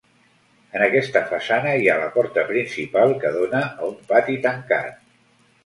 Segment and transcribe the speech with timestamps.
[0.77, 5.01] En aquesta façana hi ha la porta principal que dóna a un pati tancat.